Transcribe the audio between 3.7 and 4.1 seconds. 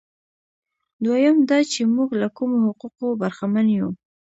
یو.